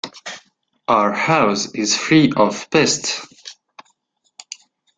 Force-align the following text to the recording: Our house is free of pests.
Our 0.87 1.11
house 1.13 1.75
is 1.75 1.95
free 1.95 2.31
of 2.35 2.71
pests. 2.71 3.23